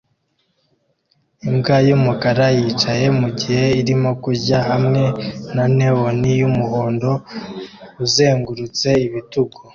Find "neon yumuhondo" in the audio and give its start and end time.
5.77-7.11